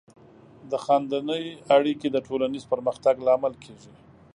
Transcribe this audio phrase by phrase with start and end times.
[0.71, 1.45] د خاندنۍ
[1.75, 3.91] اړیکې د ټولنیز پرمختګ لامل کیږي.